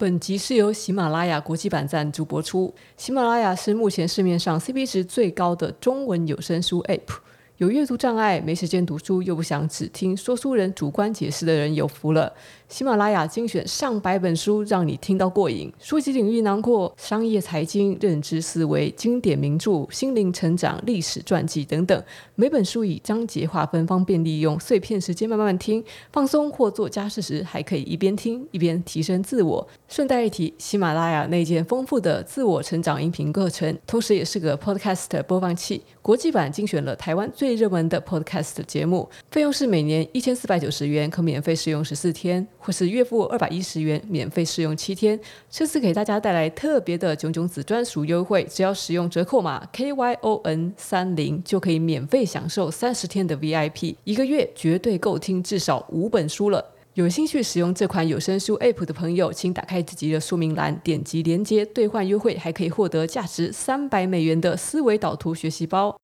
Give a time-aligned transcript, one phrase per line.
[0.00, 2.74] 本集是由喜马拉雅国际版赞助播出。
[2.96, 7.18] 喜马拉雅是目前市面上 CP 值最高的中文有声书 App。
[7.58, 12.32] 有阅读障碍、没时间读书又不想只听说书人主观解释的人有福了。
[12.70, 15.70] 喜马拉雅精选上百本书，让你听到过瘾。
[15.80, 22.00] 书籍领域囊括商业、财经、认知思维、经典名著、心灵成长、历史传记等等。
[22.36, 29.66] 每本书以章节划分，方便利用碎片时间慢慢听，放松或做家事时还可以一边听一边提升自我。
[29.88, 35.82] 顺带一提，喜马拉雅内建丰富的自我成长音频课程，同时也是个 Podcast 播放器。
[36.00, 45.18] 国际版精选了台湾最热门的 Podcast 节目，费用是每年一千四百九十元，可免费试用十四天，或是月付二百一十元免费试用七天。
[45.50, 56.64] 这次给大家带来特别的冏冏子专属优惠，只要使用折扣码 KYON 三零就可以免费享受三十天的 VIP，一个月绝对够听至少五本书了。
[56.94, 65.96] 有兴趣使用这款有声书 App 的朋友，请打开自己的说明栏，点击连接兑换优惠，还可以获得价值三百美元的思维导图学习包。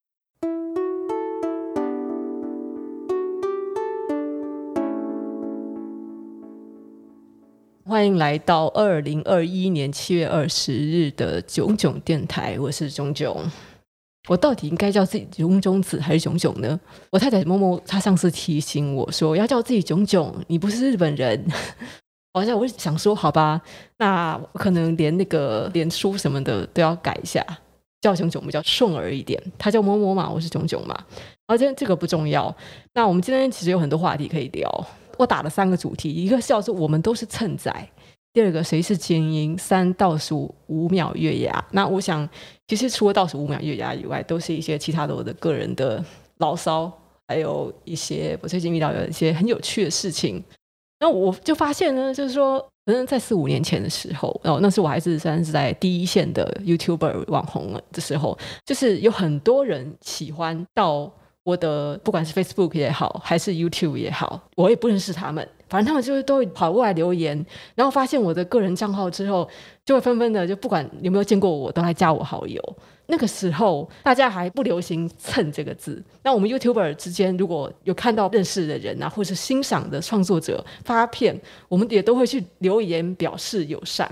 [7.96, 13.34] 欢迎来到二零二一年七月二十日的冏冏电台，我是冏冏。
[14.28, 16.78] 我到底应该叫自己冏冏子还是冏冏呢？
[17.08, 21.42] 我太太某某她上次提醒我说要叫自己冏冏，你不是日本人。
[22.34, 23.58] 好 像我想说好吧，
[23.96, 27.42] 那可能连那个连书什么的都要改一下，
[28.02, 29.42] 叫冏冏比较顺耳一点。
[29.56, 30.94] 他叫某某嘛，我是冏冏嘛。
[30.98, 32.54] 然后今天这个不重要。
[32.92, 34.86] 那我们今天其实有很多话题可以聊。
[35.18, 37.90] 我打了三个主题，一个叫做我们都是蹭仔。
[38.32, 39.56] 第二个，谁是精英？
[39.56, 41.64] 三倒数五秒月牙。
[41.72, 42.28] 那我想，
[42.68, 46.04] 其实除了倒数五秒月牙以外，都是一些其他的我的个人的
[46.36, 46.92] 牢骚，
[47.28, 50.44] 还有一些我最近遇到的一些很有趣的事情。
[51.00, 61.10] 那我就发现呢，就是说，可能在四五年前的时候，哦，那是我还是算是在第一线的 YouTuber 网红的时候，就是有很多人喜欢到
[61.46, 65.48] 我的，不管是 Facebook 也好，还是 YouTube 也好，我也不认识他们。
[65.68, 69.48] 反正他们就是都会跑过来留言，然后发现我的个人账号之后，
[69.84, 72.60] 就会纷纷的就不管有没有见过我，都来加我好友。
[73.06, 84.10] 那个时候大家还不流行“蹭”这个字，那我们 YouTuber 之间如果有看到认识的人啊，或是欣赏的创作者发片，我们也都会去留言表示友善。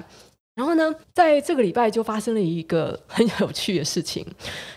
[0.55, 4.25] 然后呢，在这个礼拜就发生了一个很有趣的事情，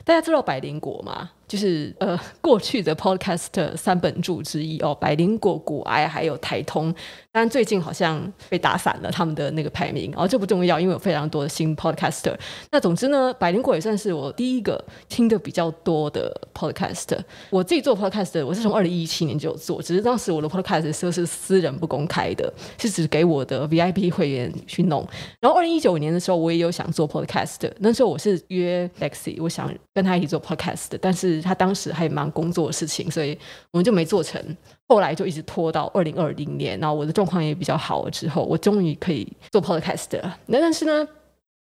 [0.04, 1.30] 大家知道百灵果吗？
[1.48, 6.94] 就是呃，过去的 Podcast 三本柱之一哦，百灵果、古癌还有台通，
[7.32, 12.36] 但最近好像被打散了他们的那个排名，哦，这不重要，因为有非常多的新 Podcaster。
[12.70, 17.18] 那总之呢，百灵果也算是我第一个听的比较多的 Podcast。
[17.50, 25.08] 我自己做 Podcast，我是从二零一七年就做，只是当时我的 Podcast 都是私人不公开的，是只给我的 VIP 会员去弄。
[25.40, 31.37] 然后二零一九年的时候，我也有想做 Podcast，那时候我是约 Lexi，我想跟他一起做 Podcast，但是。
[31.42, 33.38] 他当时还忙工作的事情，所以
[33.72, 34.42] 我们就没做成。
[34.88, 40.38] 后来就一直拖到二零二零年，然后我的状况也比较好了之后，我终于可以做 podcast 了。
[40.46, 41.08] 那但是呢，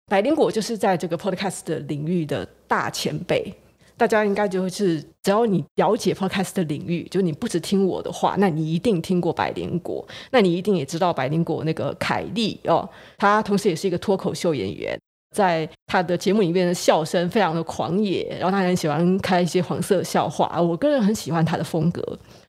[0.07, 3.53] 百灵果就是在这个 podcast 的领域的大前辈。
[3.97, 14.99] 大家应该就是只要你了解 podcast 的领域，就你不只听我的话，那你一定听过百灵果，那你一定也知道百灵果那个凯莉哦，他同时也是一个脱口秀演员。
[15.35, 22.01] 在他的节目里面的笑声非常的狂野，然后他很喜欢开一些黄色笑话，我个人很喜欢他的风格。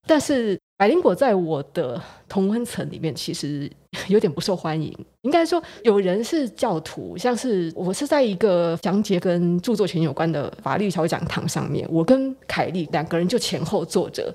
[0.06, 3.68] 但是百灵果在我的同温层里面其实
[4.06, 4.96] 有点不受欢迎。
[5.22, 14.32] 应该说，有人是教徒，像是我是在一个讲解跟著作权有关的法律小讲堂上面，我跟凯莉两个人就前后坐着。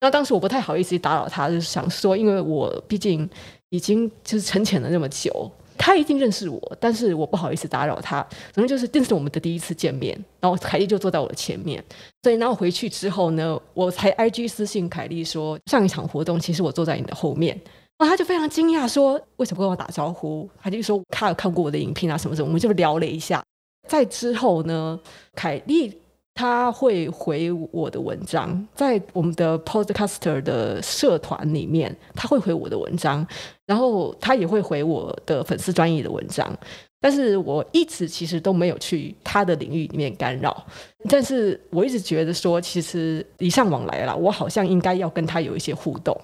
[0.00, 3.26] 那当时我不太好意思打扰他，就是想说，因为我毕竟
[3.70, 5.50] 已经就是沉潜了那么久。
[5.76, 8.22] 他一定认识我，但是我不好意思打扰他。
[8.52, 11.82] 反正就是这是我们的第一次见面，然后凯莉就坐在我的前面。
[12.22, 17.60] 所以，然后回去之后呢，我才 IG 私信凯莉说，上一场活动其实我坐在你的后面。
[17.98, 20.48] 然后他就非常惊讶说，为什么跟我打招呼？
[20.62, 22.48] 他就说他有看过我的影片啊什么什么。
[22.48, 23.42] 我们就聊了一下。
[23.88, 24.98] 在之后呢，
[25.34, 25.92] 凯莉。
[26.34, 33.24] 他会回我的文章，在我们的 Podcaster 的社团里面，他会回我的文章，
[33.64, 36.52] 然后他也会回我的粉丝专页的文章，
[37.00, 40.66] 但是我一直其实都没有去他的领域里面干扰，
[41.08, 46.20] 但是我一直觉得说，其实礼尚往来了，我好像应该要跟他有一些互动，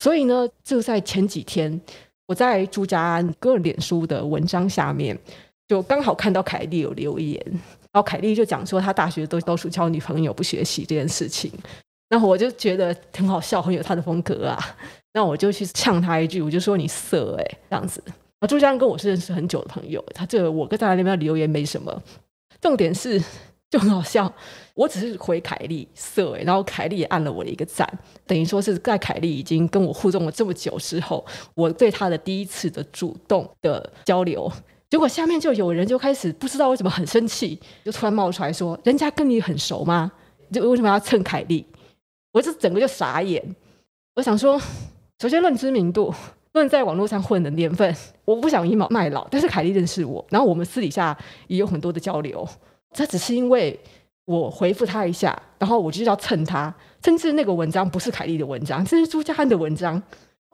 [0.00, 1.80] 所以呢，就在前几天，
[2.26, 5.18] 我在朱家安个人脸书的文章下面，
[5.66, 7.42] 就刚好看到凯蒂有留言。
[7.92, 11.50] 然后凯莉就讲说，她大学都都是交女朋友不学习这件事情，
[12.10, 14.58] 那我就觉得挺好笑，很有她的风格啊。
[15.14, 18.02] 那我就去呛她一句，我就说你色哎、这样子。
[18.40, 22.02] 啊，朱家跟我是认识很久的朋友，他这我跟他那边留言没什么，
[22.60, 23.20] 重点是
[23.68, 24.32] 就很好笑，
[24.74, 27.84] 我只是回凯莉色，然后凯莉也按了我的一个赞，
[28.28, 34.48] 等于说是在凯莉已经跟我互动了这么久之后，我对他的第一次的主动的交流。
[34.90, 40.10] 结果下面就有人就开始不知道为什么很生气，就突然冒出来说：“人家跟你很熟吗？
[40.50, 41.64] 就为什么要蹭凯莉？”
[42.32, 43.42] 我这整个就傻眼。
[44.14, 44.60] 我想说，
[45.20, 46.14] 首先论知名度，
[46.52, 47.94] 论在网络上混的年份，
[48.24, 49.28] 我不想倚老卖老。
[49.30, 51.16] 但是凯莉认识我，然后我们私底下
[51.48, 52.48] 也有很多的交流。
[52.92, 53.78] 这只是因为
[54.24, 56.74] 我回复他一下，然后我就要蹭他，
[57.04, 60.02] 甚至那个文章不是凯莉的文章，这是朱家汉的文章，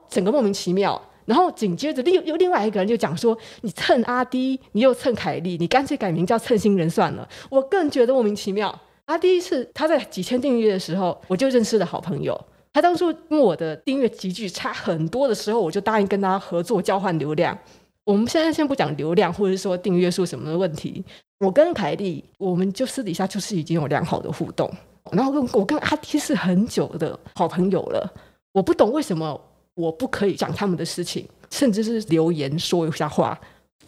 [0.09, 1.01] 整个莫名其妙。
[1.26, 8.79] 然后紧接着另又另外一个人就讲说：“你蹭阿迪，你又蹭凯莉，你干脆改名叫蹭新人算了。”我更觉得莫名其妙。
[9.06, 12.38] 阿迪是他在几千订阅的时候，我就认识的好朋友。
[12.73, 17.56] 他当初跟我的订阅级距差很多的时候，我就答应跟他合作交换流量。
[18.05, 21.05] 我们现在先不讲流量或者说订阅数什么的问题，
[21.38, 24.70] 我跟凯莉，我们就私底下就是已经有良好的互动。
[25.12, 28.12] 然后跟我跟阿迪是很久的好朋友了。
[28.53, 29.41] 我不懂为什么。
[29.75, 33.38] 我不可以讲他们的事情，甚至是留言说一下话。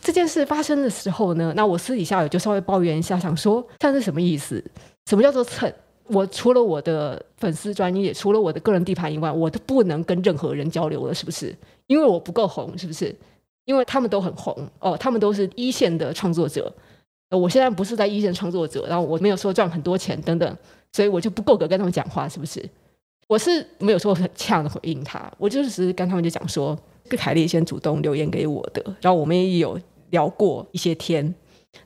[0.00, 4.62] 这件事发生的时候呢，那我私底下也就稍微抱怨一下，想说这是什么意思？
[5.06, 5.72] 什么叫做蹭？
[6.08, 11.52] 我除了我的粉丝专业，除了我的个人地盘以外，我都不能跟任何人交流了，是不是？
[11.88, 13.12] 因为我不够红，是不是？
[13.64, 16.72] 因为他们都很红哦，他们都是一线的创作者，
[17.30, 20.56] 我现在不是在一线创作者，然后我没有说赚很多钱等等，
[20.92, 22.64] 所以我就不够格跟他们讲话，是不是？
[23.28, 26.78] 我是没有说很呛的回应他，我就是只是跟他们就讲说，
[27.10, 29.78] 是凯莉先主动留言给我的，然后我们也有
[30.10, 31.34] 聊过一些天，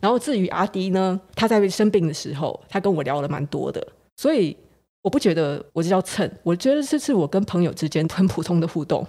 [0.00, 4.54] 然后至于阿迪呢，他在生病的时候，他跟我聊了蛮多的，所以
[5.02, 9.06] 我不觉得我这叫蹭，我觉得这是我跟朋友之间很普通的互动。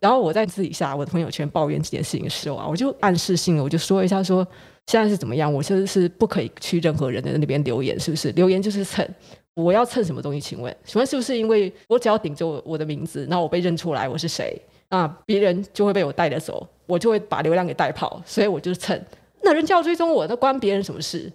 [0.00, 4.46] 然后我在私底下我的朋友圈抱怨这件事情的时候啊，我就暗示性的我就说一下说，
[4.86, 8.30] 现在是怎么样，我就是是不可以去任何人的那边留言，是不是？
[8.32, 9.06] 留言就是蹭。
[9.64, 10.40] 我要蹭什么东西？
[10.40, 14.56] 请问，请问是不是因为我只要顶着我的名字，那我被认出来我是谁，
[14.88, 18.96] 那别人就会被我带着走，我就会把流量给带跑，所以我就是蹭。
[19.42, 21.32] 那人家要追踪我，那关别人什么事？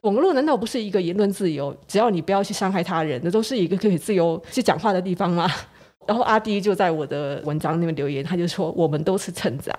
[0.00, 1.72] 网络难道不是一个言论自由？
[1.86, 5.48] 只要你不要去伤害他人，那都是一个可以自由去讲话的地方吗？
[6.04, 9.72] 然后阿迪就在我的文章那边留言，他就说我们都是蹭仔，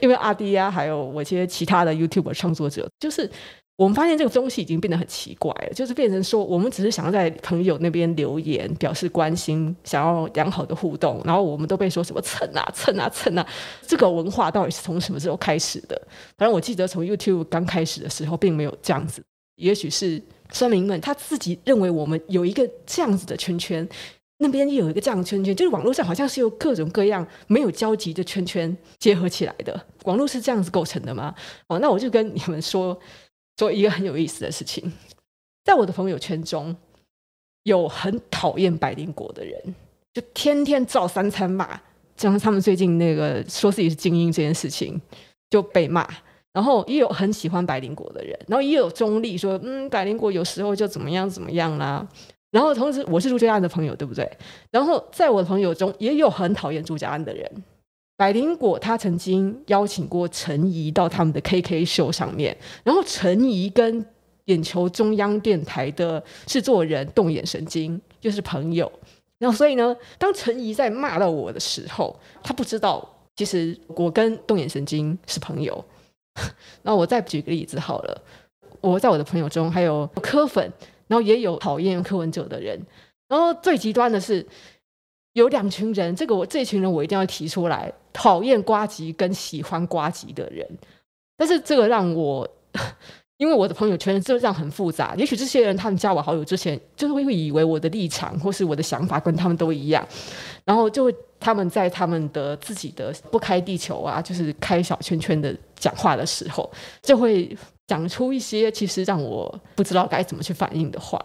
[0.00, 3.28] 因为阿迪啊，还有我一些其他的 YouTube 创作者，就是。
[3.80, 13.46] 我们发现这个东西已经变得很奇怪了，就是变成说，我们只是想要在朋友那边留言，表示关心，想要良好的互动，然后我们都被说什么蹭啊蹭啊蹭啊，
[13.86, 15.98] 这个文化到底是从什么时候开始的？
[16.36, 19.22] 反正我记得从 YouTube 刚开始的时候，并没有这样子。
[19.56, 23.88] 也许是村民们他自己认为我们有一个这样子的圈圈，
[24.40, 29.82] 那边有一个这样的圈圈，就是网络上好像是由各种各样没有交集的圈圈结合起来的。
[30.04, 31.34] 网络是这样子构成的吗？
[31.68, 33.00] 哦，那我就跟你们说。
[33.56, 34.92] 做一个很有意思的事情，
[35.64, 36.74] 在我的朋友圈中
[37.64, 39.74] 有很讨厌百灵果的人，
[40.14, 41.80] 就天天照三餐骂，
[42.16, 45.00] 像他们最近那个说自己是精英这件事情
[45.50, 46.08] 就被骂，
[46.52, 52.06] 然后也有很喜欢百灵果的人，然后也有中立说，嗯，百灵果有时候就怎么样怎么样啦。
[52.50, 54.28] 然后同时我是朱家安的朋友，对不对？
[54.72, 57.64] 然后在我的朋友中也有很讨厌朱家安的人。
[58.20, 64.04] 百灵果他曾经邀请过陈怡到他们的 KK 秀上面，然后陈怡跟
[64.44, 68.92] 眼球中央电台的制作人动眼神经就是朋友，
[69.38, 73.02] 然后所以呢，当陈怡在骂到我的时候，他不知道
[73.36, 75.82] 其实我跟动眼神经是朋友。
[76.82, 78.22] 那我再举个例子好了，
[78.82, 80.70] 我在我的朋友中还有柯粉，
[81.06, 82.78] 然后也有讨厌柯文哲的人，
[83.28, 84.46] 然后最极端的是。
[85.34, 90.66] 有两群人，这个我这群人我一定要提出来，讨厌瓜吉跟喜欢瓜吉的人。
[91.36, 92.46] 但是这个让我，
[93.38, 95.14] 因为我的朋友圈就这样很复杂。
[95.16, 100.06] 也许这些人他们加我好友之前，就是会以为我的立场或是我的想法跟他们都一样，
[100.64, 106.70] 然后就会他们在他们的自己的不开地球啊，就是开小圈圈的讲话的时候，
[107.02, 111.18] 就会讲出一些其实让我不知道该怎么去反应的话。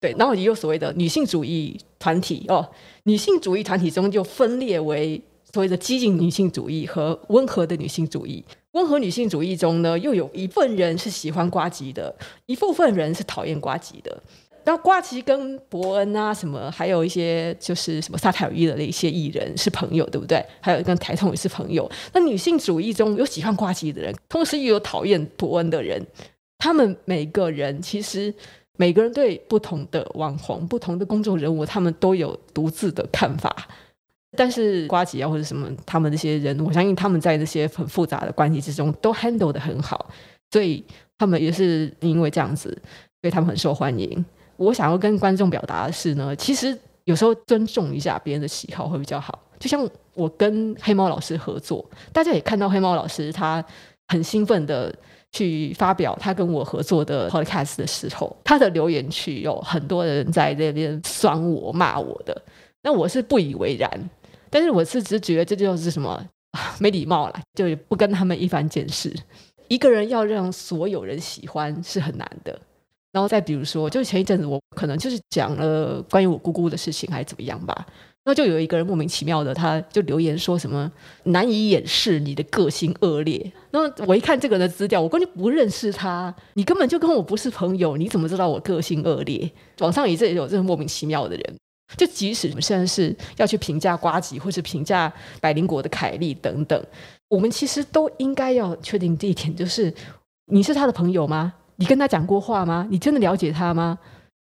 [0.00, 2.68] 对，然后也有所谓的女性主义团体哦，
[3.04, 5.20] 女性主义团体中就分裂为
[5.52, 8.44] 所谓的激进女性主义和温和的女性主义。
[8.72, 12.14] 温和女性主义中呢，又有一部分人是喜欢瓜吉的，
[12.46, 14.22] 一部分人是讨厌瓜吉的。
[14.64, 20.44] 然后呱吉跟伯恩啊什么，还有一些就是什么萨塔尔伊的一些艺人是朋友，对不对？
[20.60, 21.90] 还有跟台通也是朋友。
[22.12, 26.00] 那女性主义中有喜欢瓜吉的人，同时也有讨厌伯恩的人。
[26.58, 28.34] 他们每个人其实。
[28.78, 33.68] 每个人对不同的网红、不同的公众人物，他们都有独自的看法。
[34.36, 40.08] 但是瓜吉啊或者什么，他们这些人，我相信他们在那些很复杂的关系之中都 handle 得很好，
[40.50, 40.84] 所以
[41.18, 42.70] 他们也是因为这样子，
[43.20, 44.24] 所以他们很受欢迎。
[44.56, 49.38] 我想要跟观众表达的是呢，其实有时候尊重一下别人的喜好会比较好。
[49.58, 53.64] 就像我跟黑猫老师合作，大家也看到黑猫老师他
[54.08, 54.94] 很兴奋的
[55.30, 62.42] 去发表他跟我合作的 podcast 的时候，他的留言区有很多人在那边酸我骂我的，
[62.82, 64.10] 那我是不以为然。
[64.52, 66.22] 但是我是只觉得这就是什么
[66.78, 69.10] 没礼貌了，就不跟他们一番见识。
[69.68, 72.60] 一个人要让所有人喜欢是很难的。
[73.10, 77.86] 然后再比如说，就前一阵子我可能就是讲了关于我姑姑的事情，还是怎么样吧。
[78.24, 80.90] 那就有一个人莫名其妙的，他就留言说什么
[81.24, 83.52] 难以掩饰你的个性恶劣。
[83.70, 89.50] 那我一看这个人的资料，我根本就不认识他，你根本就跟我不是朋友，你怎么知道我个性恶劣？
[89.80, 91.56] 网上也是有这种莫名其妙的人。
[91.96, 96.82] 就即使我们现在是要去评价瓜吉，或是评价百灵果的凯莉等等，
[97.28, 99.92] 我们其实都应该要确定这一点，就是
[100.46, 101.52] 你是他的朋友吗？
[101.76, 102.86] 你跟他讲过话吗？
[102.90, 103.98] 你真的了解他吗？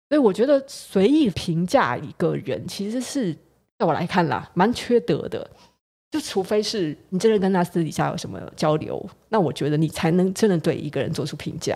[0.09, 3.33] 所以我觉得随意评价一个人，其实是
[3.79, 5.49] 在我来看啦，蛮缺德的。
[6.11, 11.75] 就除非是你真的跟他私底下有什么交流，那我觉得你才能真的对一个人做出评价。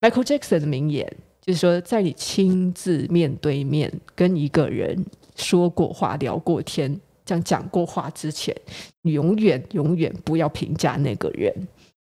[0.00, 1.12] Michael Jackson 的名言。
[1.44, 5.04] 就是说，在你亲自面对面跟一个人
[5.36, 8.56] 说过话、聊过天、这样讲过话之前，
[9.02, 11.52] 你永远、永远不要评价那个人，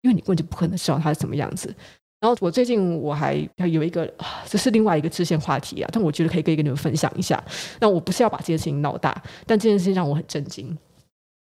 [0.01, 1.73] 因为你根本就不可能知道他是什么样子。
[2.19, 4.13] 然后我最近我还有一个，
[4.45, 7.41] 这是另外一个支线话题啊，但我觉得可以可以跟你们分享一下。
[7.79, 10.77] 那我不是要把这件事情闹大，但这件事情让我很震惊。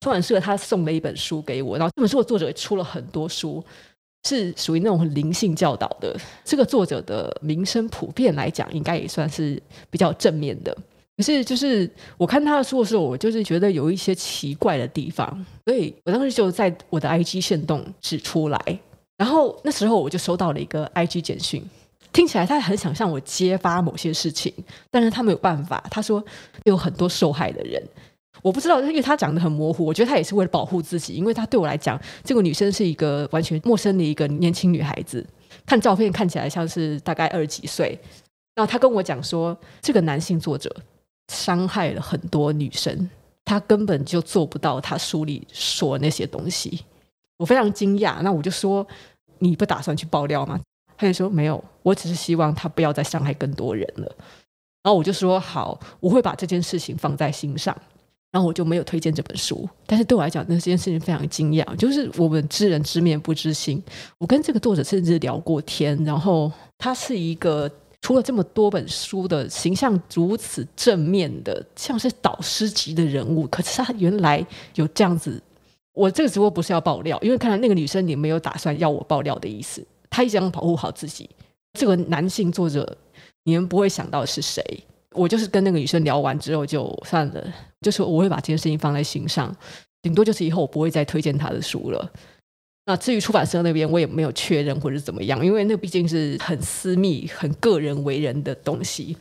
[0.00, 3.62] 出版社他送了一本书给我，然后这本书的作者出了很多书。
[4.24, 10.76] 是属于那种灵性教导的，这个作者的名声普遍来讲，应该也算是比较正面的。
[11.16, 18.78] 可是，就是我看他的书的时候，我就是觉得有一些奇怪的地方，所以我当时就在我的 IG 限动指出来。
[19.18, 21.62] 然后那时候我就收到了一个 IG 简讯，
[22.10, 24.50] 听起来他很想向我揭发某些事情，
[24.90, 25.84] 但是他没有办法。
[25.90, 26.24] 他说
[26.64, 27.82] 有很多受害的人。
[28.42, 35.26] 我不知道，因为他讲得很模糊，我觉得他也是为了保护自己，因为他对我来讲，这个女生是一个完全陌生的一个年轻女孩子，
[35.66, 37.98] 看照片看起来像是大概二十几岁。
[38.54, 40.74] 然后他跟我讲说，这个男性作者
[41.32, 43.08] 伤害了很多女生，
[43.44, 46.84] 他根本就做不到他书里说那些东西。
[47.38, 48.86] 我非常惊讶，那我就说，
[49.38, 50.60] 你不打算去爆料吗？
[50.98, 54.14] 他就说没有，我只是希望他不要再伤害更多人了。
[54.82, 57.74] 然后我就说好，我会把这件事情放在心上。
[58.32, 61.76] 然后我就没有推荐这本书，但是对我来讲，那件事情非常惊讶。
[61.76, 63.82] 就是我们知人知面不知心，
[64.18, 67.68] 我跟这个作者甚至聊过天，然后他是一个
[68.00, 73.46] 出了这么多本书的形象如此正面的，像是导师级的人物。
[73.48, 74.46] 可是他原来
[74.76, 75.42] 有这样子，
[75.92, 81.28] 我这个直播不是要爆料，因为看来那个女生也没有打算要我爆料的意思，她一直想保护好自己。
[81.78, 82.96] 这个男性作者，
[83.42, 84.62] 你们不会想到是谁？
[85.14, 89.54] 我就是跟那个女生聊完之后就算了，就说我会把这件事情放在心上，
[90.02, 92.10] 顶多就是以后我不会再推荐她的书了。
[92.86, 99.16] 那至于出版社那边，我也没有确认或者怎么样，因为那毕竟是很私密、很个人为人的东西。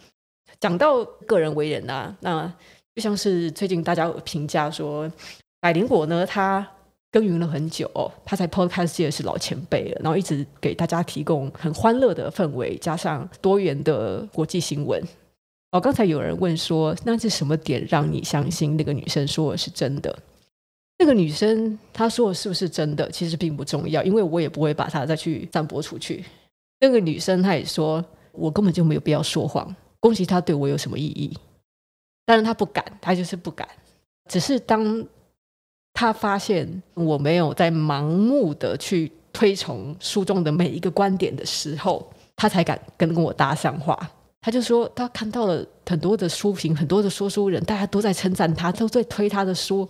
[0.60, 2.52] 讲到个人为人啊，那
[2.96, 5.12] 就像是最近大家有评价说，
[5.60, 6.66] 百灵果呢，他
[7.12, 7.90] 耕耘了很久，
[8.26, 15.04] 他在 Podcast 界是老前辈了，然后一直给大家提供很欢乐的氛围，加上多元的国际新闻。
[15.72, 20.18] 哦，刚才有人问说，那是什么点让你相信那个女生说的是真的？
[20.98, 26.26] 那个女生她说的是不是真的，其实并不重要，因为我也不会把她再去散播出去。
[26.80, 31.38] 那个女生她也说，我根本就没有必要说谎，攻击她对我有什么意义？
[32.26, 33.68] 但是她不敢，她就是不敢。
[34.28, 35.06] 只是当
[35.94, 44.12] 她发现我没有在盲目的去推崇书中的每一个观点的时候，她才敢跟跟我搭上话。
[44.42, 49.88] 他就说，他看到了很多的书评，很多的说书人，大家都在称赞他，都在推他的书，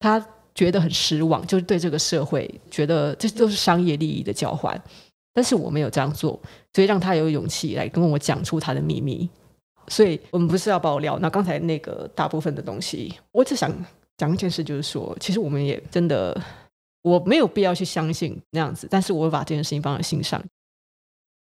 [0.00, 4.80] 他觉得很失望，就是对这个社会觉得这都是商业利益的交换。
[5.34, 6.38] 但是我没有这样做，
[6.74, 9.28] 所以让他有勇气来跟我讲出他的秘密。
[9.88, 11.18] 所以我们不是要爆料。
[11.20, 13.72] 那刚才那个大部分的东西，我只想
[14.18, 16.38] 讲一件事，就是说，其实我们也真的，
[17.02, 20.42] 我没有必要去相信那样子，但是我会把这件事情放在心上。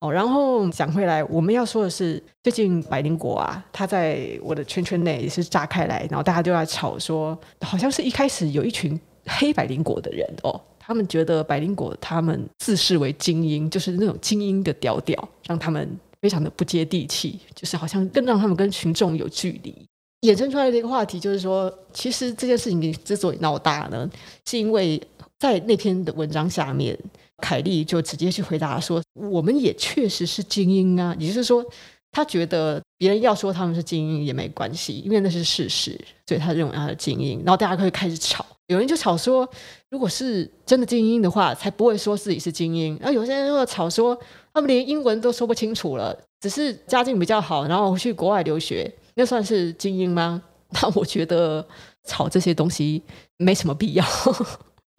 [0.01, 15.87] 哦，然后讲回来，我们要说的是，最近百灵果啊，他在我的圈圈内也是炸开来，然后大家都在吵说，好像是一开始有一群黑百灵果的人哦，他们觉得百灵果他们自视为精英，就是那种精英的调调，让他们
[16.19, 19.87] 非常的不接地气，就是好像更让他们跟群众有距离。
[20.21, 24.09] 衍生出来的一个话题，就是说，其实这件事情之所以闹大呢，
[24.47, 24.99] 是因为
[25.39, 26.97] 在那篇的文章下面，
[27.41, 31.65] 凯莉就直接去回答说：“我们也确实是精英啊。”也就是说，
[32.11, 37.39] 他觉得别人要说他们是精英也没关系，因为那是事实，所以他认为他是精英。
[37.39, 39.47] 然后大家可以开始吵，有人就吵说，
[39.89, 42.97] 如果是真的精英的话，才不会说自己是精英。
[43.01, 44.17] 然后有些人又吵说，
[44.53, 48.89] 他们连英文都说不清楚了，只是家境比较好，然后去国外留学。
[49.15, 50.41] 那算是精英吗？
[50.69, 51.65] 那我觉得
[52.07, 53.01] 吵这些东西
[53.37, 54.05] 没什么必要，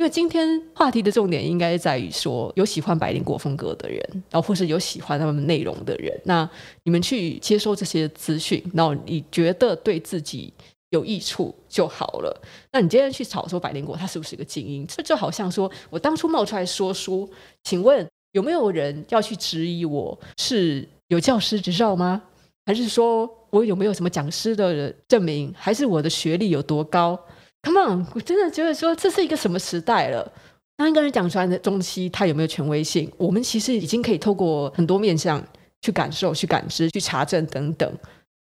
[0.02, 6.50] 因为今天话题的重点应该在于说，有喜欢百灵果风格的人，然后或是有喜欢他们内容的人，那
[6.82, 10.52] 你们去接收这些资讯，然后你觉得对自己
[10.90, 12.42] 有益处就好了。
[12.72, 14.84] 那你今天去吵说百灵果他是不是一个精英？
[14.88, 17.30] 这就好像说我当初冒出来说书，
[17.62, 22.20] 请问有没有人要去质疑我是有教师执照吗？
[22.66, 25.54] 还是说我有没有什么讲师的证明？
[25.56, 27.16] 还是我的学历有多高
[27.62, 30.30] ？Come on，我真的觉得说这是一个什么时代了？
[30.76, 33.10] 当一个人讲出来的东西，他有没有权威性？
[33.16, 35.42] 我们其实已经可以透过很多面向
[35.80, 37.90] 去感受、去感知、去查证等等。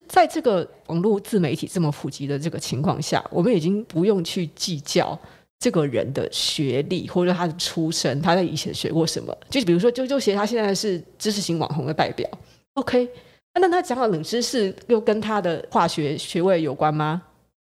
[0.08, 5.18] 在这个网络自媒体这么普及的这个情况下，我们已经不用去计较
[5.58, 9.36] 这个人的学历或者他的出身，他在以前学过什么。
[9.50, 12.28] 就比如说，啾啾鞋他现在是知识型网红的代表
[12.74, 13.08] ，OK。
[13.54, 17.22] 那他讲的冷知识又跟他的化学学位有关吗？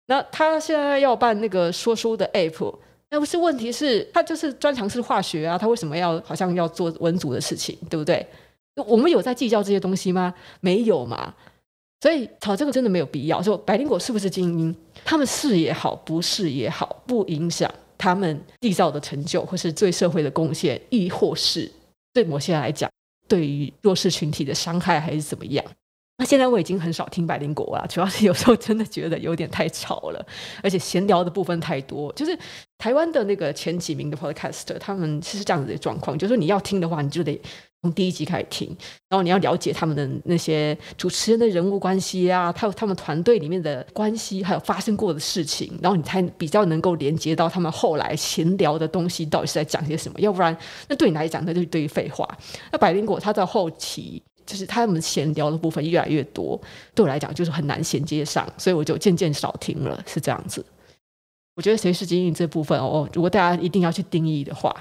[0.08, 2.76] 那他现在要办那个说书的 app，
[3.10, 8.26] 那不是问题是，他就是专长是化学啊，他为什么要好像要做文组的事情，对不对？
[8.86, 10.34] 我们有在计较这些东西吗？
[10.60, 11.34] 没有嘛。
[12.02, 13.42] 所以吵这个真的没有必要。
[13.42, 14.76] 说百灵果是不是精英？
[15.04, 21.72] 他们是也好，不是也好，不影响他们缔造的成就，或是对社会的贡献，亦或是
[22.14, 22.90] 对某些人来讲。
[23.28, 25.66] 对于弱势群体的伤害还是怎么样？
[26.18, 30.26] 那现在我已经很少听百灵果了，主要是有时候真的觉得有点太吵了，
[30.64, 32.38] 而且闲聊的部分太多，就是。
[32.78, 37.42] 台湾的那个前几名的 podcaster，他们是这样子的状况，就是你要听的话，你就得
[37.82, 38.68] 从第一集开始听，
[39.08, 50.56] 然后你要了解他们的那些主持人的人物关系啊，还有他们团队里面的关系，还有发生过的事情，然后你才比较能够连接到他们后来闲聊的东西到底是在讲些什么，要不然
[50.90, 52.28] 那对你来讲那就是对于废话。
[52.74, 56.60] 那百灵果他到后期就是他们闲聊的部分越来越多，
[56.94, 60.66] 对我来讲就是很难衔接上，所以我就渐渐少听了，是这样子。
[61.56, 64.76] 我觉得谁是精英这部分哦，如果大家一定要去定义的话，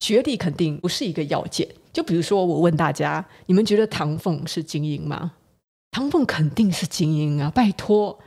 [0.00, 1.68] 学历肯定不是一个要件。
[1.92, 5.32] 就比如说，我问大家，你们觉得唐凤是精英吗？
[5.90, 7.50] 唐凤肯定是精英啊！
[7.50, 8.18] 拜托，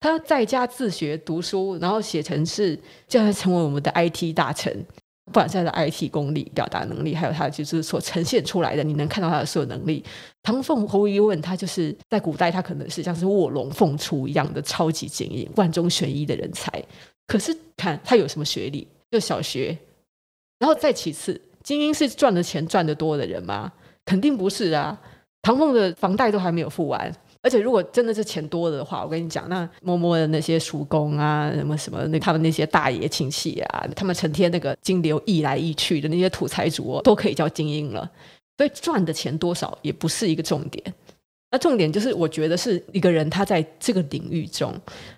[0.00, 2.76] 他在家自学读书，然后写程式，
[3.06, 4.84] 将来成为我们的 IT 大臣。
[5.32, 10.04] 不管是他的 IT 功力、表达能力，还有他就是所呈现出来的，你能看到他的所有能力。
[10.42, 16.70] 唐凤毫无疑问，他就是在古代，他可能是像是卧龙凤雏一样的超级精英、万中选一的人才。
[17.26, 19.76] 可是看他有什么学历，就小学，
[20.58, 23.72] 然后再其次，精英是赚的钱赚得多的人吗？
[24.04, 25.00] 肯定不是啊。
[25.42, 38.08] 唐凤的房贷都还没有付完，而且如果真的是钱多的话，我跟你讲，那摸摸的那些叔公啊，什么什么那他们那些大爷亲戚啊，他们成天那个金流溢来溢去的那些土财主哦，都可以叫精英了。
[38.56, 40.94] 所以赚的钱多少也不是一个重点。
[41.50, 44.72] 那重点就是，我觉得是一个人他在这个领域中，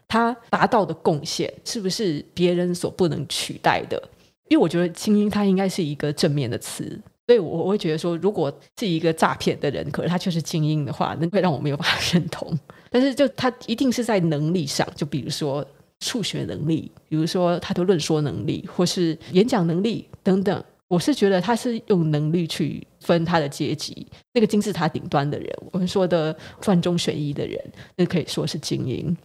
[0.08, 4.02] 他达到的贡献是不是别人所不能取代的？
[4.48, 12.58] 因为我觉得精英他应该是一个正面的词，所以我我会觉得说，如果是一个诈骗的人，可是他却是精英的话，那会让我没有办法认同。
[12.90, 15.66] 但是就他一定是在能力上，就比如说
[16.00, 20.64] 数学能力，比如说他的论说能力，或是演讲能力等等。
[20.86, 27.58] 我是觉得他是用能力去分他的阶级，那个金字塔顶端的人，我们说的万中选一的人，
[27.96, 29.16] 那可以说是精英。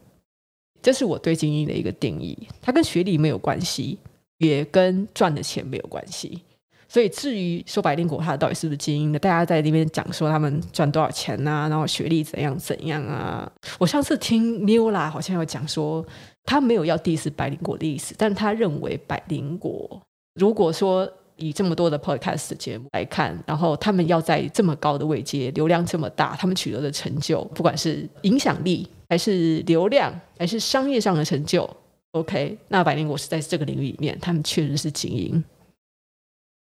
[0.81, 3.99] 这是我对精英的一个定义，他跟学历没有关系，
[4.37, 6.41] 也跟赚的钱没有关系。
[6.89, 13.49] 所以至于说百灵果他到底是不是精英的，大家在那边讲说他们赚多少钱啊，然后学历怎样怎样啊。
[13.77, 16.05] 我上次听 Mila 好像有讲说，
[16.43, 20.01] 他没有要 diss 百灵果的意思，但他认为百灵果
[20.35, 21.09] 如果说。
[21.41, 31.65] 以这么多的 podcast 节目来看，然后他们要在这么高的位阶，流量这么大，他们取得的成就，不管是影响力，还是流量，还是商业上的成就
[32.11, 35.41] ，OK，那百灵果是在这个领域里面，他们确实是精英。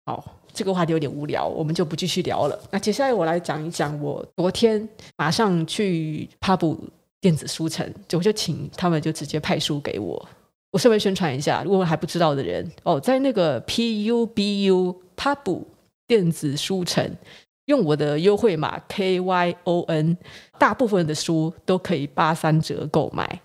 [0.07, 2.57] 好，这个话题有点无聊，我们就不继续聊了。
[2.71, 6.77] 那接下来我来讲一讲，我昨天马上去 Pub
[7.19, 10.25] 电子书城，就我就请他们就直接派书给我。
[10.71, 15.61] 我稍微宣传一下，如果还不知道的人哦，在那个 PUBU Pub
[16.07, 17.13] 电子书城，
[17.65, 20.15] 用我的优惠码 KYON，
[20.57, 23.41] 大部分的书都可以八三折购买。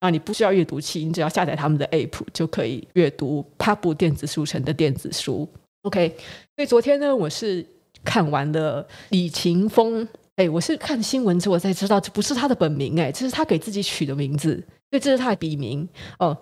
[0.00, 5.48] 啊，你不需要阅读器，你只要下载他们的 App 就可以阅读帕布电子书城的电子书。
[5.82, 6.16] OK，
[6.56, 7.66] 所以昨天呢，我是
[8.04, 10.06] 看完了李勤峰。
[10.36, 14.54] 哎，我是看新闻之后才知道，这不是他的本名，哎，这是他给自己取的名字，
[14.90, 15.86] 所以这是他的笔名
[16.18, 16.36] 哦。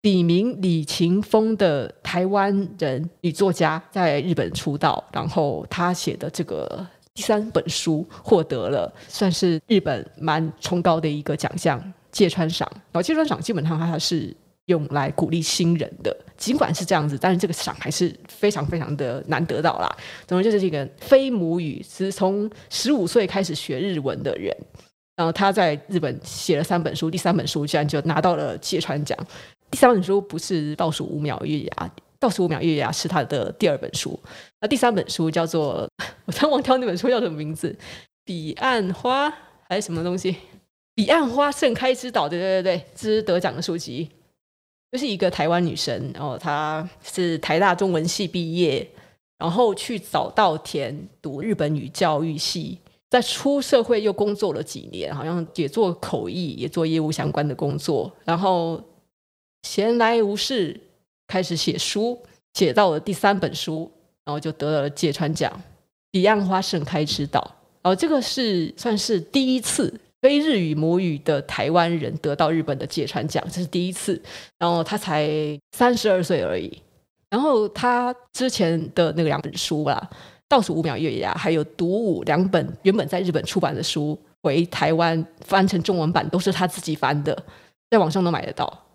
[0.00, 12.68] 笔名李勤峰的台湾人女作家，在日本出道，然后他写的这个第三本书获得了算是日本蛮崇高的一个奖项——芥川赏。
[12.90, 19.96] 然后芥川赏基本上它是用来鼓励新人的，尽管是这样子，但是这个赏还是非常非常的难得到啦。
[20.26, 24.56] 总之就是这个非母语，是从十五岁开始学日文的人，
[25.16, 29.18] 然后他在日本写了三本书，第三本书居然就拿到了芥川奖。
[29.70, 34.18] 第三本书不是倒数五秒月牙，倒数五秒月牙是他的第二本书。
[34.60, 35.88] 那第三本书叫做，
[36.26, 37.76] 我突然忘掉那本书叫什么名字，
[38.24, 39.32] 彼岸花
[39.68, 40.36] 还是什么东西？
[40.94, 44.10] 彼岸花盛开之岛，对对对对，这是得奖的书籍。
[44.92, 48.88] 就是一个台湾女生，然后她是台大中文系毕业，
[49.38, 52.78] 然后去早稻田读日本语教育系，
[53.10, 58.80] 在出社会又工作了几年，好像也做口译，也做业务相关的工作，然后。
[59.64, 60.76] 闲来无事，
[61.28, 62.20] 开始写书，
[62.54, 63.88] 写到了第三本书，
[64.24, 65.52] 然后就得了芥川奖。
[66.10, 67.48] 彼岸花盛开之岛，
[67.82, 74.22] 哦，这个是算是第一次非日语母语的台湾人得到日本的芥川奖，这是第一次。
[74.58, 75.28] 然后他才
[75.76, 76.80] 三十二岁而已。
[77.28, 80.10] 然后他之前的那个两本书啊，
[80.48, 87.36] 《倒数五秒月牙》还有《独舞》两本原本在日本出版的书，回台湾翻成中文版都是他自己翻的，
[87.90, 88.86] 在网上都买得到。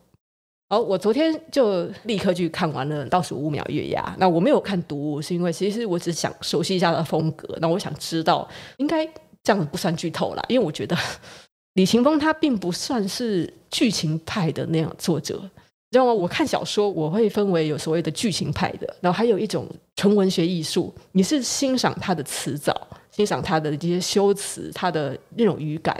[0.69, 4.01] 好，我昨天就立刻去看完了《倒数五秒月牙》。
[4.17, 7.57] 那我没有看读，是因为其实我只想熟悉一下他的风格。
[7.59, 9.07] 那我想知道，应该
[9.47, 10.93] 这样不算剧透啦，因为我觉得
[11.75, 16.11] 李勤峰他并不算是剧情派的那样作者，你知道吗？
[16.11, 22.75] 我看小说，我会分为有所谓的剧情派的，然后还有一种纯文学艺术，你是欣赏他的词藻，
[23.09, 25.95] 欣赏他的这些修辞，他的那种语感。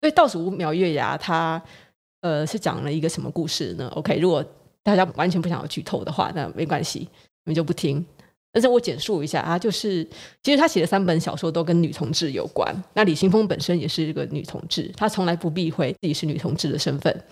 [0.00, 1.62] 所以《倒数五秒月牙》他。
[2.20, 4.44] 呃，是讲了一个什么故事呢？OK，如果
[4.82, 8.04] 大家完全不想要剧透的话，那没关系，你们就不听。
[8.52, 10.02] 但是我简述一下啊，就是
[10.42, 12.74] 其实他写的三本小说都跟女同志有关。
[12.94, 17.24] 那李琴峰本身也是一个女同志，她从来不避讳自己是女同志的身份。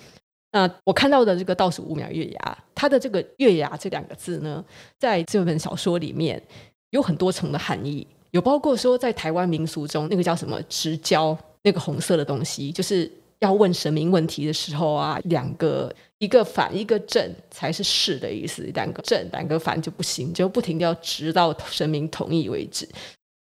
[0.53, 4.65] 那我看到的这个倒数五秒月牙，它的这个“月牙”这两个字呢，
[4.99, 6.43] 在这本小说里面
[6.91, 13.11] 有很多层的含义，有包括说在台湾民俗中那个叫什么“直交”，那个红色的东西，就是。
[13.41, 22.89] 要问神明问题的时候啊，两个一个反一个正才是是的意思，两个正两个反就不行，就不停的要直到神明同意为止。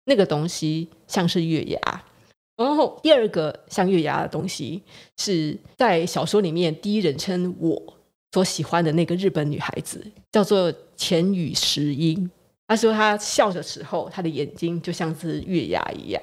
[0.05, 2.03] 那个东西像是月牙，
[2.55, 4.81] 然后第二个像月牙的东西
[5.17, 7.81] 是在小说里面第一人称我
[8.31, 12.29] 所喜欢的那个日本女孩子，叫做浅羽石英。
[12.67, 16.21] 她说她笑的时候，她的眼睛就像是月牙一样。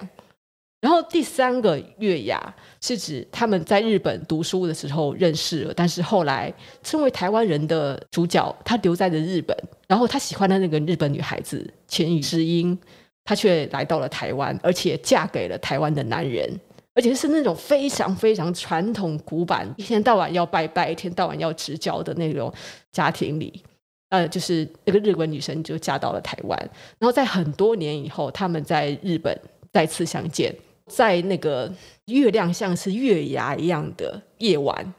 [0.80, 9.56] 然后第三个月牙是指他们在日本读书的时候认识了，但是后来身为台湾人的主角，他留在了日本，
[9.88, 12.78] 然后他喜欢的那个日本女孩子千羽诗音，
[13.24, 16.48] 她却来到了台湾，而且嫁给了台湾的男人，
[16.94, 22.54] 而且是那种非常非常传统古板，一天到晚要拜拜，一天到晚要直交的那种
[22.92, 23.62] 家庭里，
[24.10, 26.56] 呃，就是那个日本女生就嫁到了台湾，
[27.00, 29.36] 然后在很多年以后，他们在日本
[29.72, 30.54] 再次相见。
[30.88, 31.72] 在那个
[32.06, 34.94] 月亮像是月牙一样的夜晚，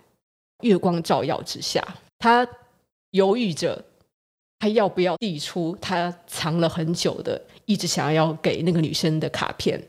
[0.62, 1.84] 月光照耀之下，
[2.20, 2.48] 他
[3.12, 3.84] 犹豫着，
[4.60, 9.82] 他要不要递出他藏了很久的、一直想要给那个女生的卡片。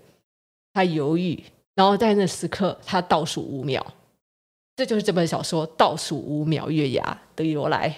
[0.72, 1.42] 他犹豫，
[1.74, 3.84] 然后在那时刻，他倒数五秒。
[4.76, 7.02] 这就是这本小说《倒数五秒月牙》
[7.36, 7.94] 的由来。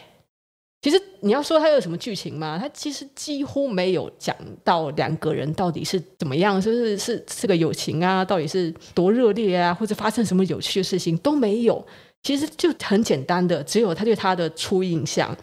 [0.83, 2.59] 其实你要说它有什么剧情吗？
[2.61, 11.87] 它其实几乎没有讲到两个人到底是怎么样，就是是是个友情啊，到底是多热烈啊，或者发生什么有趣的事情都没有。
[12.25, 15.37] 其实就很简单的，只有他对他的初印象，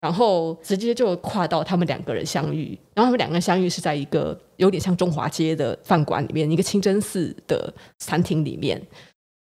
[0.00, 8.80] 然后直接就跨到他们两个人相遇，然后他们两个人相遇是在一个有点像中华街的饭馆里面，一个清真寺的餐厅里面。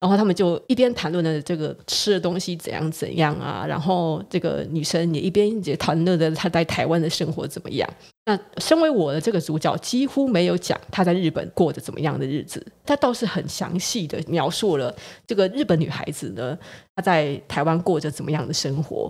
[0.04, 7.90] 然后他们就一边谈论的这个吃的东西怎样怎样啊，然后这个女生也一边也谈论着她在台湾的生活怎么样。
[8.26, 14.94] 那身为我的这个主角，几乎没有讲她在日本过着怎么样的日子，她倒是很详细的描述了
[15.26, 16.58] 这个日本女孩子呢，
[16.98, 19.10] 她在台湾过着怎么样的生活，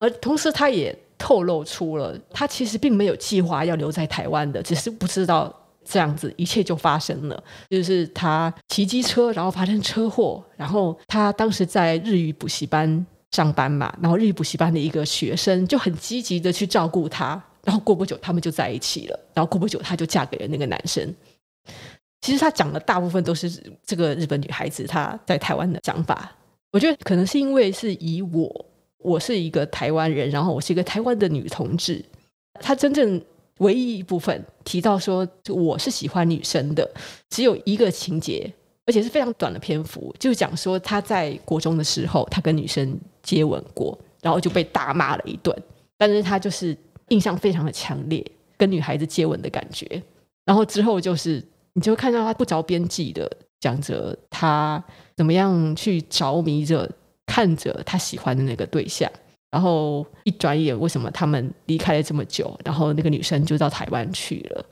[0.00, 5.50] 而同时她也透露出了她其实并没有计划要留在台湾的，只是不知道
[5.88, 7.44] 这样子，一切就发生了。
[7.70, 21.14] 就是他骑机车，然后发生车祸，然后他当时在日语补习班上班嘛，然后日语补习班的一个学生就很积极的去照顾他，然后过不久他们就在一起了，然后过不久他就嫁给了那个男生。
[22.22, 23.48] 其实他讲的大部分都是
[23.84, 26.32] 这个日本女孩子她在台湾的想法。
[26.72, 28.66] 我觉得可能是因为是以我，
[28.98, 32.04] 我是一个台湾人，然后我是一个台湾的女同志。
[32.60, 33.22] 她真正
[33.58, 36.88] 唯一一部分提到说我是喜欢女生的，
[37.30, 38.52] 只有一个情节，
[38.84, 45.56] 而且是非常短的篇幅，就讲说他在国中的时候，他跟女生接吻过，然后就被大骂了一顿。
[45.98, 46.76] 但是他就是
[47.08, 48.24] 印象非常的强烈，
[48.56, 50.02] 跟女孩子接吻的感觉。
[50.44, 51.42] 然后之后就是
[51.72, 54.82] 你就看到他不着边际的讲着他。
[55.16, 56.86] 怎么样去着迷着
[57.24, 59.10] 看着他喜欢的那个对象，
[59.50, 62.58] 然后一转眼，为什么他们离开了这么久？
[62.64, 64.66] 然后那个女生就到台湾去了。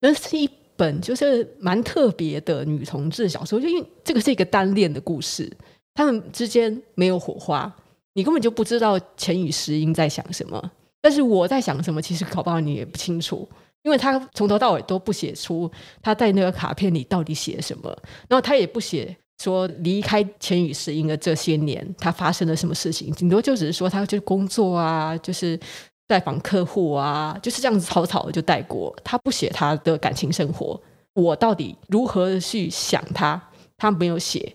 [0.00, 5.50] 那是一本就是蛮特别的女同志小说，就因为这个是一个单恋的故事，
[5.94, 7.70] 他们之间没有火花，
[8.14, 10.70] 你根本就不知道钱与石英在想什么。
[11.00, 13.46] 但是我在想什么，其实搞不好你也不清楚，
[13.82, 17.90] 因为他从头到尾都不写出他在那个卡片里到底写什么，
[18.28, 19.16] 然后他也不写。
[19.42, 23.12] 说离开浅羽实音的这些年，他发生了什么事情？
[23.14, 25.58] 顶多就只是说他就是工作啊，就是
[26.06, 28.94] 拜访客户啊，就是这样子草草就带过。
[29.02, 30.80] 他不写他的感情生活，
[31.14, 33.42] 我到底如何去想他？
[33.76, 34.54] 他没有写，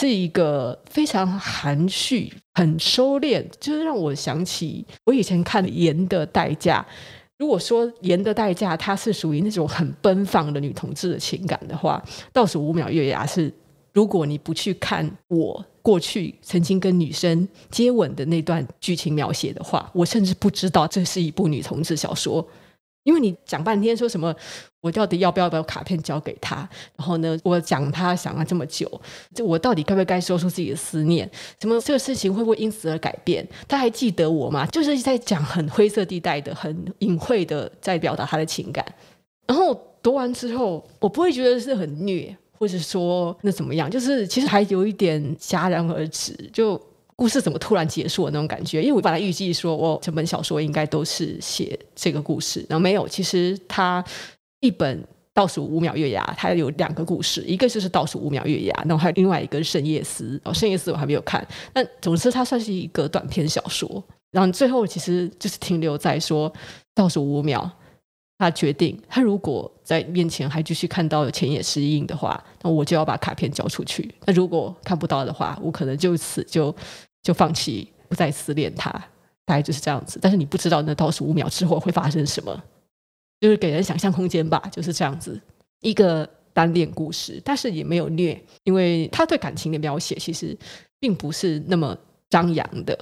[0.00, 6.86] 是一个非常含蓄、很收敛，就是让我想起我以前看《盐的代价》。
[7.38, 12.00] 如果说《盐的代价》它是属于那种很奔放的女同志的情感的话，
[12.32, 13.52] 《倒数五秒月牙》是。
[13.92, 22.46] 如果你不去看我过去曾经跟女生接吻的那段剧情描写的话，我甚至不知道这是一部女同志小说。
[23.04, 24.32] 因为你讲半天说什么，
[24.80, 26.56] 我到底要不要把卡片交给他？
[26.96, 28.88] 然后呢，我讲他想了这么久，
[29.34, 31.28] 就我到底该不该说出自己的思念？
[31.60, 33.44] 什么这个事情会不会因此而改变？
[33.66, 34.64] 他还记得我吗？
[34.66, 38.86] 就是在讲很灰色地带的、很隐晦的在表达他的情感。
[39.48, 42.36] 然后读完之后，我不会觉得是很虐。
[42.62, 43.90] 或者说那怎么样？
[43.90, 46.80] 就是其实还有一点戛然而止，就
[47.16, 48.80] 故事怎么突然结束的那种感觉。
[48.80, 53.08] 因为我本来预计说，我整本小说应该都是写这个故事，然后没有。
[53.08, 54.04] 其实它
[54.60, 60.40] 一本倒数五秒月牙，它有两个故事，一个就是倒数五秒月牙，然后还有另外一个是圣叶斯。
[60.44, 61.44] 哦，圣夜斯我还没有看。
[61.72, 64.00] 但总之，它算是一个短篇小说。
[64.30, 66.52] 然后最后其实就是停留在说
[66.94, 67.68] 倒数五秒。
[68.38, 74.12] 他决定，他如果在面前还继续看到有浅野诗音的话，那我就要把卡片交出去。
[74.24, 76.74] 那如果看不到的话，我可能就此就
[77.22, 78.90] 就放弃，不再思念他。
[79.44, 80.18] 大概就是这样子。
[80.20, 82.60] 但是你不知道那倒数五秒之后会发生什么，
[83.40, 84.60] 就是给人想象空间吧。
[84.72, 85.40] 就是这样子
[85.80, 90.56] 一个单恋故事，但是也没有虐，因为他对感情的描写其实
[90.98, 91.96] 并不是那么
[92.30, 92.96] 张扬的。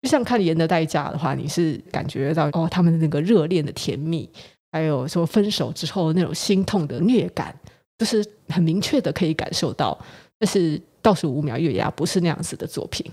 [0.00, 4.28] 就像看《盐的代价》的话，你是感觉到哦，他们的那个热恋的甜蜜。
[4.70, 7.54] 还有说分手之后那种心痛的虐感，
[7.96, 9.98] 就是很明确的可以感受到。
[10.38, 13.04] 但是倒数五秒月牙不是那样子的作品。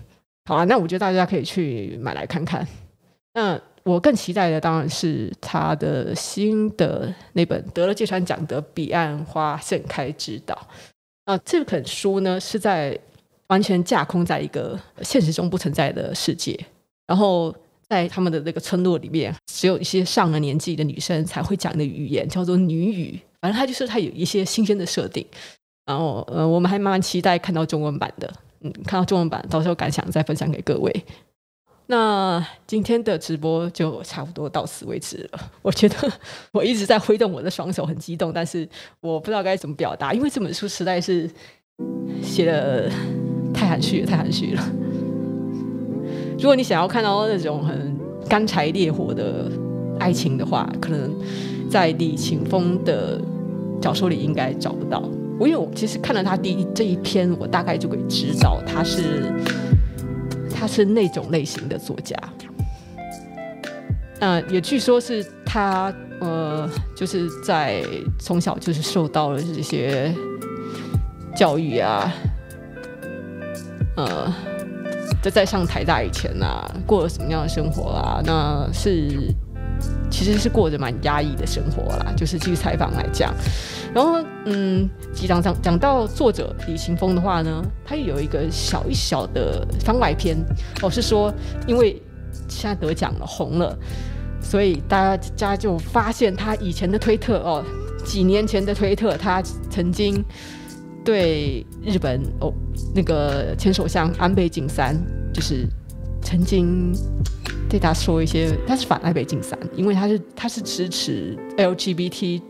[0.45, 2.67] 好啊，那我觉得大家可以去买来看看。
[3.33, 10.67] 那我更期待的当然是他的新的那本得了芥川奖的《彼岸花盛开之岛》
[11.33, 12.99] 啊，这本书呢是在
[13.47, 16.59] 完全架空在一个现实中不存在的世界，
[17.07, 17.55] 然后。
[17.87, 23.19] 在他们的那个村落里面，只有一些上了年纪的女生才会讲的语言，叫做女语。
[23.41, 25.25] 反正它就是它有一些新鲜的设定。
[25.85, 28.33] 然后，呃，我们还蛮期待看到中文版的。
[28.61, 31.05] 嗯，看到中文版，到时候感想再分享给各位。
[31.87, 35.51] 那今天的直播就差不多到此为止了。
[35.61, 36.11] 我觉得
[36.51, 38.67] 我一直在挥动我的双手，很激动，但是
[39.01, 41.29] 我不知道该怎么表达，因为这本书实在是
[42.23, 42.89] 写的
[43.53, 44.84] 太含蓄，太含蓄了。
[46.37, 49.49] 如果你想要看到那种很干柴烈火的
[49.99, 51.13] 爱情的话，可能
[51.69, 53.19] 在李勤峰的
[53.81, 55.01] 小说里应该找不到。
[55.39, 59.31] 我因为我其实看了他第一这一篇，我大概就可以知道他是
[60.53, 62.17] 他是那种类型的作家。
[64.19, 67.83] 嗯、也据说是他呃，就是在
[68.19, 70.13] 从小就是受到了这些
[71.35, 72.13] 教育啊，
[73.95, 74.33] 呃。
[75.21, 78.21] 在在上台大以前啊，过了什么样的生活啊？
[78.25, 79.33] 那是
[80.09, 82.13] 其实是过着蛮压抑的生活啦。
[82.15, 83.33] 就是据采访来讲，
[83.93, 90.37] 然后嗯，讲讲讲到作者李琴峰的话呢，他也有一个小一小的番外篇，
[90.81, 91.33] 哦，是说
[91.67, 92.01] 因为
[92.47, 93.77] 现在得奖了红了，
[94.41, 97.63] 所以大家就发现他以前的推特哦，
[98.05, 100.23] 几年前的推特，他曾经
[101.05, 102.51] 对日本哦
[102.93, 104.99] 那个前首相安倍晋三，
[105.31, 105.65] 就是
[106.21, 106.91] 曾经
[107.69, 112.41] 对他说一些，他是反安倍晋三，因为他是他是支持 LGBT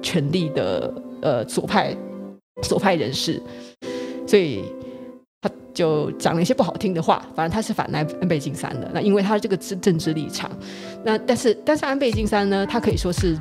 [0.00, 1.94] 权利的呃左派
[2.62, 3.42] 左派人士，
[4.26, 4.62] 所以
[5.42, 5.50] 他。
[5.74, 8.90] 就讲了一些不好听的话，反正他是反安安倍晋三的。
[8.92, 10.50] 那因为他这个政政治立场，
[11.04, 13.38] 那但是但是安倍晋三呢，他可以说是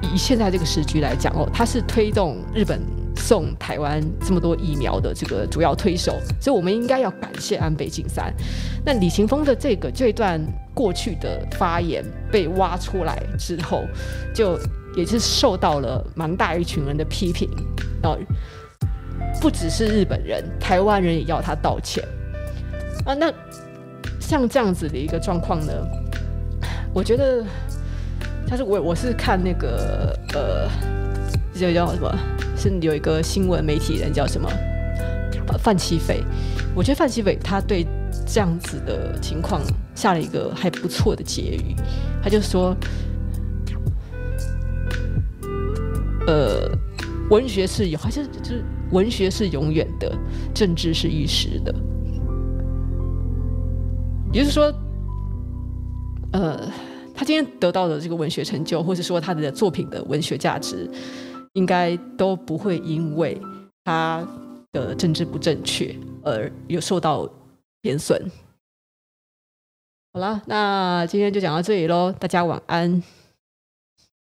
[0.00, 2.80] 以现在这个时局来讲哦，他是推动日本
[3.20, 8.34] 送台湾这么多疫苗的这个主要推手，所以我们应该要感谢安倍晋三。
[8.84, 10.40] 那李勤峰的这个这段
[10.74, 13.84] 过去的发言被挖出来之后，
[14.34, 14.58] 就
[14.96, 17.48] 也是受到了蛮大一群人的批评
[18.02, 18.16] 啊。
[19.40, 22.02] 不只是日本人，台湾人也要他道歉
[23.04, 23.14] 啊！
[23.14, 23.32] 那
[24.18, 25.72] 像这样子的一个状况呢，
[26.92, 27.44] 我觉得，
[28.48, 30.68] 但是我我是看那个呃，
[31.54, 32.12] 这叫什么？
[32.60, 34.48] 是有一个新闻媒体人叫什么？
[35.58, 36.22] 范琪斐。
[36.74, 37.86] 我觉得范琪斐他对
[38.26, 39.60] 这样子的情况
[39.94, 41.74] 下了一个还不错的结语，
[42.22, 42.76] 他就说，
[46.26, 46.70] 呃，
[47.30, 48.62] 文学是有，好像就是。
[48.92, 50.18] 文学是永远的，
[50.52, 51.72] 政治是一时的。
[54.32, 54.74] 也就是说，
[56.32, 56.60] 呃，
[57.14, 60.90] 他今天得到的这个文学成就，或者说他的作品的文学价值，
[61.52, 63.40] 应该都不会因为
[63.84, 64.26] 他
[64.72, 67.28] 的政治不正确而有受到
[67.80, 68.30] 贬损。
[70.12, 73.02] 好了，那今天就讲到这里喽，大家晚安。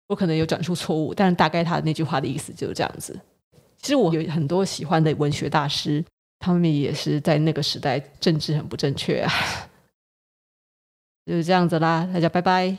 [0.08, 3.20] 我可能有转述错误，但大概他的那句话的意思就是这样子。
[3.78, 6.04] 其实我有很多喜欢的文学大师，
[6.40, 9.32] 他们也是在那个时代政治很不正确啊，
[11.28, 12.78] 就是这样子啦，大家拜拜。